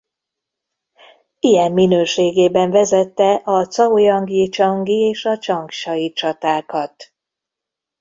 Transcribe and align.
Ilyen 1.39 1.71
minőségében 1.71 2.71
vezette 2.71 3.33
a 3.43 3.67
caojang-jicsangi 3.67 4.99
és 5.01 5.29
csangsai 5.39 6.13
csatákat. 6.13 7.13